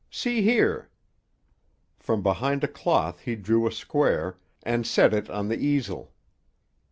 [0.09, 0.89] See here."
[1.99, 6.11] From behind a cloth he drew a square, and set it on the easel.